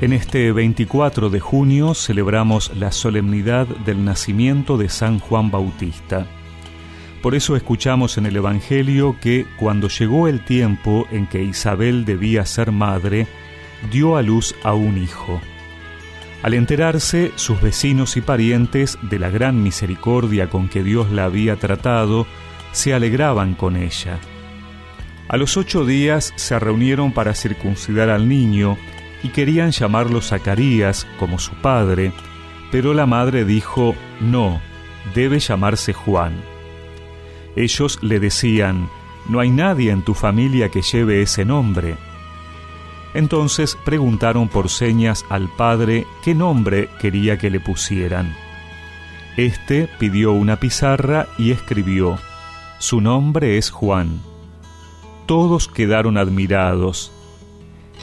[0.00, 6.24] En este 24 de junio celebramos la solemnidad del nacimiento de San Juan Bautista.
[7.20, 12.46] Por eso escuchamos en el Evangelio que cuando llegó el tiempo en que Isabel debía
[12.46, 13.26] ser madre,
[13.90, 15.40] dio a luz a un hijo.
[16.44, 21.56] Al enterarse, sus vecinos y parientes de la gran misericordia con que Dios la había
[21.56, 22.24] tratado,
[22.70, 24.20] se alegraban con ella.
[25.28, 28.78] A los ocho días se reunieron para circuncidar al niño,
[29.22, 32.12] y querían llamarlo Zacarías como su padre,
[32.70, 34.60] pero la madre dijo, no,
[35.14, 36.34] debe llamarse Juan.
[37.56, 38.88] Ellos le decían,
[39.28, 41.96] no hay nadie en tu familia que lleve ese nombre.
[43.14, 48.34] Entonces preguntaron por señas al padre qué nombre quería que le pusieran.
[49.36, 52.18] Este pidió una pizarra y escribió,
[52.78, 54.20] Su nombre es Juan.
[55.26, 57.12] Todos quedaron admirados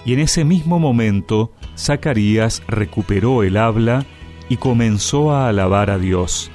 [0.05, 4.05] y en ese mismo momento Zacarías recuperó el habla
[4.47, 6.51] y comenzó a alabar a Dios.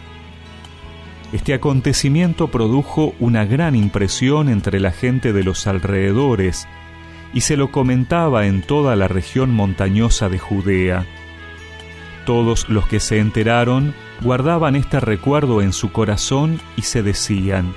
[1.33, 6.67] Este acontecimiento produjo una gran impresión entre la gente de los alrededores
[7.33, 11.07] y se lo comentaba en toda la región montañosa de Judea.
[12.27, 17.73] Todos los que se enteraron guardaban este recuerdo en su corazón y se decían,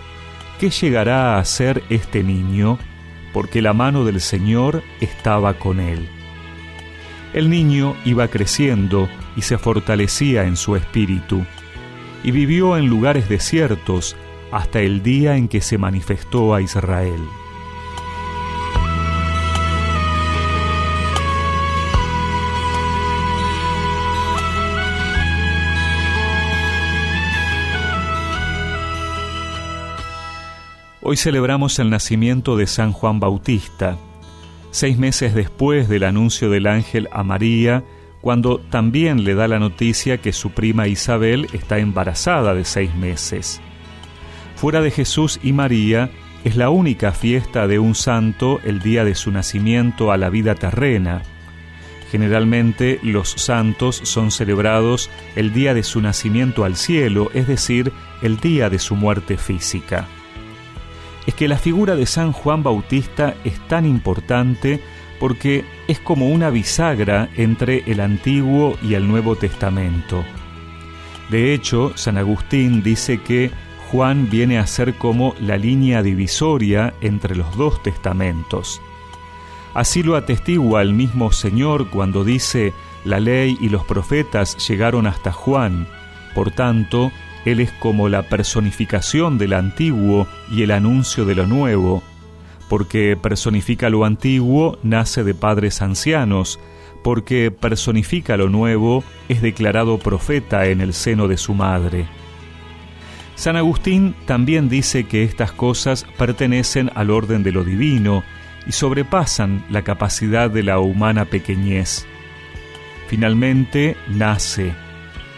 [0.59, 2.79] ¿qué llegará a ser este niño?
[3.33, 6.07] Porque la mano del Señor estaba con él.
[7.33, 11.43] El niño iba creciendo y se fortalecía en su espíritu,
[12.23, 14.15] y vivió en lugares desiertos
[14.51, 17.19] hasta el día en que se manifestó a Israel.
[31.13, 33.99] Hoy celebramos el nacimiento de San Juan Bautista,
[34.71, 37.83] seis meses después del anuncio del ángel a María,
[38.19, 43.61] cuando también le da la noticia que su prima Isabel está embarazada de seis meses.
[44.55, 46.09] Fuera de Jesús y María,
[46.45, 50.55] es la única fiesta de un santo el día de su nacimiento a la vida
[50.55, 51.21] terrena.
[52.11, 57.91] Generalmente los santos son celebrados el día de su nacimiento al cielo, es decir,
[58.23, 60.07] el día de su muerte física
[61.25, 64.81] es que la figura de San Juan Bautista es tan importante
[65.19, 70.23] porque es como una bisagra entre el Antiguo y el Nuevo Testamento.
[71.29, 73.51] De hecho, San Agustín dice que
[73.89, 78.81] Juan viene a ser como la línea divisoria entre los dos testamentos.
[79.73, 82.73] Así lo atestigua el mismo Señor cuando dice,
[83.05, 85.87] la ley y los profetas llegaron hasta Juan,
[86.35, 87.11] por tanto,
[87.45, 92.01] él es como la personificación del antiguo y el anuncio de lo nuevo,
[92.69, 96.59] porque personifica lo antiguo, nace de padres ancianos,
[97.03, 102.07] porque personifica lo nuevo, es declarado profeta en el seno de su madre.
[103.35, 108.23] San Agustín también dice que estas cosas pertenecen al orden de lo divino
[108.65, 112.05] y sobrepasan la capacidad de la humana pequeñez.
[113.07, 114.73] Finalmente nace,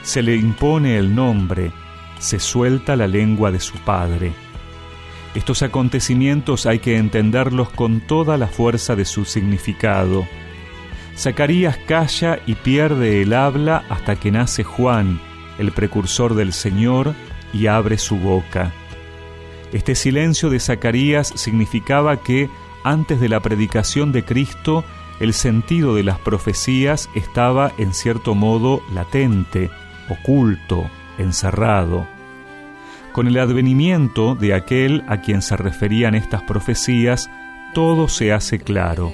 [0.04, 1.72] se le impone el nombre,
[2.20, 4.34] se suelta la lengua de su padre.
[5.36, 10.26] Estos acontecimientos hay que entenderlos con toda la fuerza de su significado.
[11.18, 15.20] Zacarías calla y pierde el habla hasta que nace Juan,
[15.60, 17.14] el precursor del Señor,
[17.54, 18.72] y abre su boca.
[19.72, 22.50] Este silencio de Zacarías significaba que,
[22.84, 24.86] antes de la predicación de Cristo,
[25.20, 29.70] el sentido de las profecías estaba en cierto modo latente,
[30.10, 32.08] oculto, encerrado.
[33.12, 37.30] Con el advenimiento de aquel a quien se referían estas profecías,
[37.74, 39.14] todo se hace claro.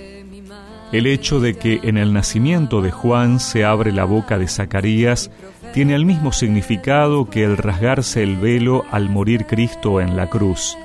[0.91, 5.31] El hecho de que en el nacimiento de Juan se abre la boca de Zacarías
[5.73, 10.78] tiene el mismo significado que el rasgarse el velo al morir Cristo en la cruz.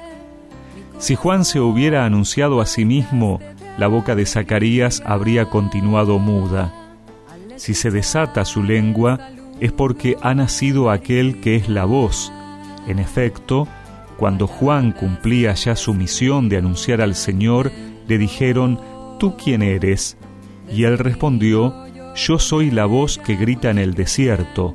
[0.99, 3.41] Si Juan se hubiera anunciado a sí mismo,
[3.79, 6.73] la boca de Zacarías habría continuado muda.
[7.57, 9.19] Si se desata su lengua,
[9.61, 12.33] es porque ha nacido aquel que es la voz,
[12.87, 13.67] en efecto,
[14.17, 17.73] cuando Juan cumplía ya su misión de anunciar al Señor,
[18.07, 18.81] le dijeron,
[19.19, 20.17] ¿tú quién eres?
[20.71, 21.75] Y él respondió,
[22.15, 24.75] yo soy la voz que grita en el desierto.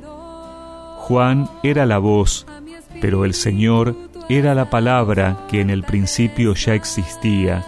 [0.98, 2.46] Juan era la voz,
[3.00, 3.96] pero el Señor
[4.28, 7.64] era la palabra que en el principio ya existía.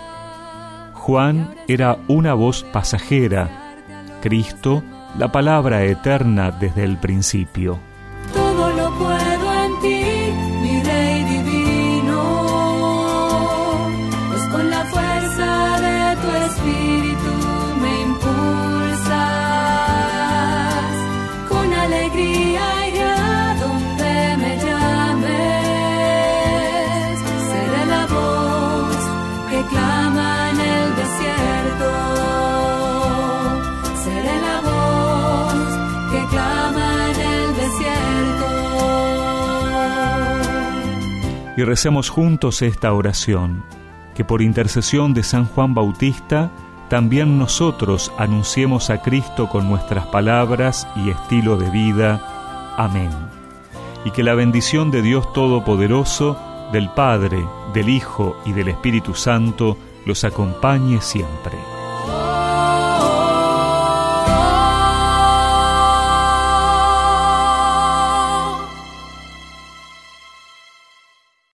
[0.92, 3.74] Juan era una voz pasajera,
[4.22, 4.82] Cristo
[5.18, 7.78] la palabra eterna desde el principio.
[41.56, 43.64] Y recemos juntos esta oración,
[44.14, 46.50] que por intercesión de San Juan Bautista,
[46.88, 52.74] también nosotros anunciemos a Cristo con nuestras palabras y estilo de vida.
[52.76, 53.10] Amén.
[54.04, 56.38] Y que la bendición de Dios Todopoderoso,
[56.72, 61.73] del Padre, del Hijo y del Espíritu Santo los acompañe siempre.